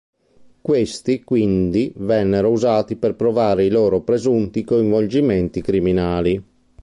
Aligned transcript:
Questi, 0.63 1.23
quindi, 1.23 1.93
vennero 1.97 2.49
usati 2.49 2.95
per 2.95 3.13
provare 3.15 3.65
i 3.65 3.69
loro 3.69 4.01
presunti 4.01 4.63
coinvolgimenti 4.63 5.61
criminali. 5.61 6.43